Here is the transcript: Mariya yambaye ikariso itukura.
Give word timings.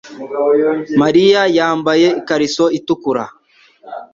Mariya 1.01 1.41
yambaye 1.57 2.07
ikariso 2.19 2.65
itukura. 2.77 3.23